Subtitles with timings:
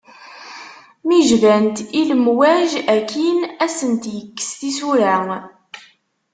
[1.07, 5.15] Mi jbant i lemwaj akin, ad asent-yekkes tisura.